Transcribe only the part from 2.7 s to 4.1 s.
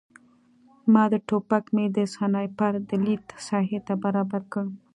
د لید ساحې ته